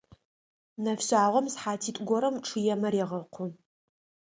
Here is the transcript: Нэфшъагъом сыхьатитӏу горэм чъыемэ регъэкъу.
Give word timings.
Нэфшъагъом 0.83 1.45
сыхьатитӏу 1.53 2.03
горэм 2.09 2.35
чъыемэ 2.45 2.89
регъэкъу. 2.93 3.47